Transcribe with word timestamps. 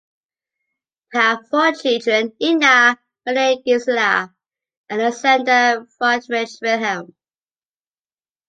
They 1.13 1.19
had 1.19 1.41
four 1.51 1.73
children: 1.73 2.33
Ina, 2.41 2.97
Maria-Gisela, 3.23 4.33
Alexander 4.89 5.51
and 5.51 5.93
Friedrich-Wilhelm. 5.93 7.13